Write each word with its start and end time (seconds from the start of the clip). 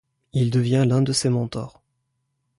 Il 0.33 0.49
devient 0.49 0.83
l'un 0.87 1.03
de 1.03 1.13
ses 1.13 1.29
mentors. 1.29 1.83